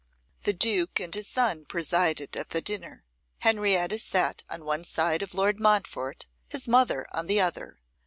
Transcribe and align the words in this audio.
The 0.45 0.53
duke 0.53 0.99
and 0.99 1.13
his 1.13 1.27
son 1.27 1.63
presided 1.65 2.35
at 2.35 2.49
the 2.49 2.59
dinner. 2.59 3.05
Henrietta 3.41 3.99
sat 3.99 4.41
on 4.49 4.65
one 4.65 4.83
side 4.83 5.21
of 5.21 5.35
Lord 5.35 5.59
Montfort, 5.59 6.25
his 6.49 6.67
mother 6.67 7.05
on 7.11 7.27
the 7.27 7.39
other. 7.39 7.77